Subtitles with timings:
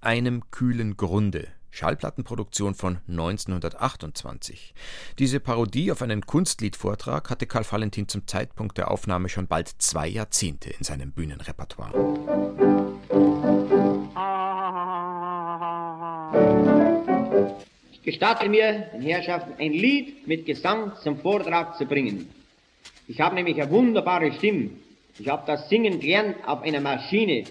[0.00, 1.48] einem kühlen Grunde.
[1.74, 4.74] Schallplattenproduktion von 1928.
[5.18, 10.06] Diese Parodie auf einen Kunstliedvortrag hatte Karl Valentin zum Zeitpunkt der Aufnahme schon bald zwei
[10.06, 11.92] Jahrzehnte in seinem Bühnenrepertoire.
[17.92, 22.28] Ich gestatte mir, den Herrschaften, ein Lied mit Gesang zum Vortrag zu bringen.
[23.08, 24.70] Ich habe nämlich eine wunderbare Stimme.
[25.18, 27.44] Ich habe das Singen gelernt auf einer Maschine,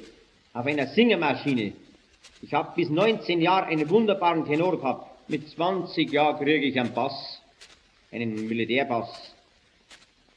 [0.54, 1.74] auf einer Singermaschine.
[2.42, 5.30] Ich habe bis 19 Jahre einen wunderbaren Tenor gehabt.
[5.30, 7.42] Mit 20 Jahren kriege ich einen Bass,
[8.12, 9.34] einen Militärbass.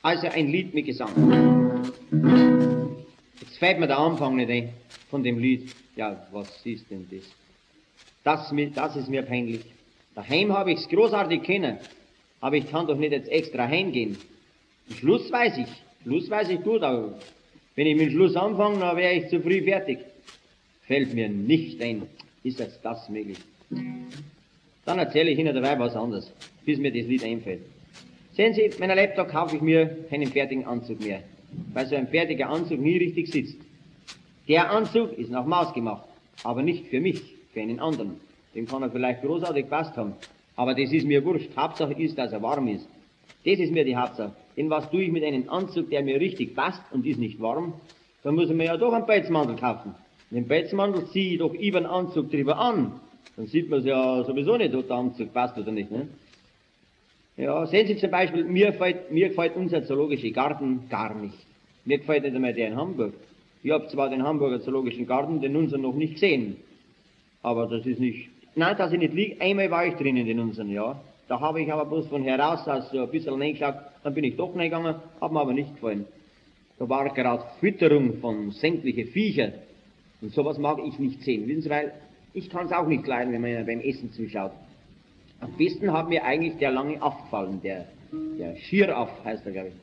[0.03, 1.83] Also ein Lied mit Gesang.
[3.41, 4.73] Jetzt fällt mir der Anfang nicht ein
[5.11, 5.75] von dem Lied.
[5.97, 7.25] Ja, was ist denn das?
[8.23, 9.65] Das, das ist mir peinlich.
[10.15, 11.79] Daheim habe ich es großartig kennen,
[12.41, 14.16] aber ich kann doch nicht jetzt extra heimgehen.
[14.89, 15.69] Den Schluss weiß ich.
[16.03, 17.19] Schluss weiß ich gut, aber
[17.75, 19.99] wenn ich mit dem Schluss anfange, dann wäre ich zu früh fertig.
[20.87, 22.02] Fällt mir nicht ein.
[22.45, 23.38] Ist jetzt das möglich?
[24.84, 26.32] Dann erzähle ich Ihnen dabei was anderes,
[26.65, 27.62] bis mir das Lied einfällt.
[28.34, 31.23] Sehen Sie, meiner Laptop kaufe ich mir keinen fertigen Anzug mehr,
[31.73, 33.57] weil so ein fertiger Anzug nie richtig sitzt.
[34.46, 36.07] Der Anzug ist nach Maß gemacht,
[36.45, 37.20] aber nicht für mich,
[37.52, 38.20] für einen anderen.
[38.54, 40.12] Dem kann er vielleicht großartig passt haben,
[40.54, 41.51] aber das ist mir wurscht.
[41.57, 42.87] Hauptsache ist, dass er warm ist.
[43.45, 44.37] Das ist mir die Hauptsache.
[44.57, 47.74] Denn was tue ich mit einem Anzug, der mir richtig passt und ist nicht warm?
[48.23, 49.95] Dann muss ich mir ja doch einen Pelzmantel kaufen.
[50.30, 53.01] Den Pelzmantel ziehe ich doch über den Anzug drüber an.
[53.37, 55.91] Dann sieht man es ja sowieso nicht, ob der Anzug passt oder nicht.
[55.91, 56.09] Ne?
[57.37, 61.37] Ja, sehen Sie zum Beispiel, mir gefällt, mir gefällt unser zoologischer Garten gar nicht.
[61.85, 63.15] Mir gefällt nicht einmal der in Hamburg.
[63.63, 66.56] Ich habe zwar den Hamburger Zoologischen Garten, den unseren noch nicht gesehen.
[67.43, 70.41] Aber das ist nicht, nein, dass ich nicht liege, einmal war ich drin in den
[70.41, 71.00] unseren, ja.
[71.28, 74.37] Da habe ich aber bloß von heraus aus so ein bisschen reingeschaut, dann bin ich
[74.37, 76.06] doch reingegangen, hat mir aber nicht gefallen.
[76.78, 79.53] Da war gerade Fütterung von sämtliche Viecher.
[80.21, 81.47] Und sowas mag ich nicht sehen.
[81.47, 81.93] Wissen Sie, weil
[82.33, 84.53] ich kann es auch nicht leiden, wenn man beim Essen zuschaut.
[85.41, 87.87] Am besten hat mir eigentlich der lange Aff gefallen, der,
[88.38, 89.75] der Schieraff heißt er, glaube ich.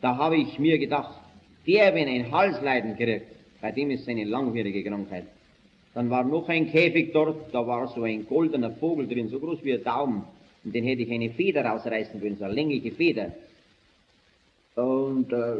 [0.00, 1.14] Da habe ich mir gedacht,
[1.66, 3.26] der, wenn ein Halsleiden kriegt,
[3.60, 5.24] bei dem ist eine langwierige Krankheit.
[5.94, 9.62] Dann war noch ein Käfig dort, da war so ein goldener Vogel drin, so groß
[9.62, 10.24] wie ein Daumen.
[10.64, 13.32] Und den hätte ich eine Feder rausreißen können, so eine längliche Feder.
[14.74, 15.54] Und äh,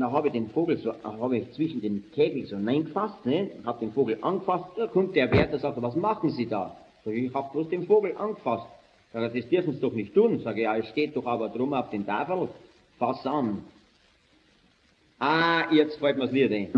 [0.00, 3.80] dann habe ich den Vogel so, habe ich zwischen den Käfig so reingefasst, ne, habe
[3.80, 6.76] den Vogel angefasst, da kommt der Wärter, sagt, was machen Sie da?
[7.04, 8.66] Sag ich, ich habe bloß den Vogel angefasst.
[9.12, 10.40] Sagt er, das dürfen Sie doch nicht tun.
[10.42, 12.48] Sag ich, ja, es steht doch aber drum auf den Tafel,
[12.98, 13.62] fass an.
[15.20, 16.70] Ah, jetzt fällt mir das Lied ein.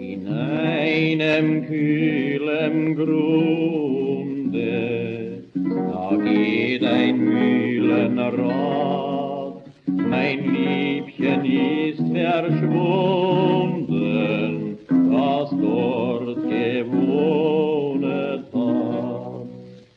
[0.00, 4.62] In einem kühlen Grunde,
[5.54, 8.42] da geht ein Mühlenrad,
[10.44, 13.98] Liebchen ist verschwunden,
[14.88, 19.46] was dort gewohnet hat.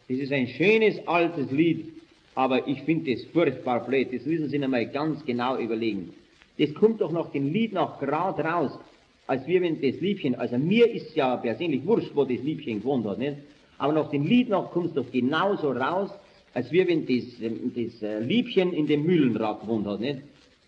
[0.07, 1.93] Das ist ein schönes altes Lied,
[2.35, 4.13] aber ich finde das furchtbar blöd.
[4.13, 6.13] Das müssen Sie einmal ganz genau überlegen.
[6.57, 8.71] Das kommt doch noch dem Lied noch gerade raus,
[9.27, 13.05] als wir, wenn das Liebchen, also mir ist ja persönlich wurscht, wo das Liebchen gewohnt
[13.05, 13.37] hat, nicht?
[13.77, 16.11] Aber nach dem Lied noch kommt es doch genauso raus,
[16.55, 20.21] als wir, wenn das, das Liebchen in dem Mühlenrad gewohnt hat, nicht?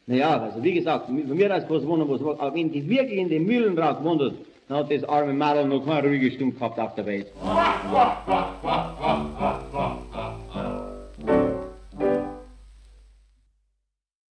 [0.05, 3.29] Naja, also wie gesagt, von mir aus was wohnen, was aber wenn die wirklich in
[3.29, 4.33] dem Mühlenrad gewohnt hat,
[4.67, 7.27] dann hat das arme Mädel noch keine ruhige Stunde gehabt auf der Welt.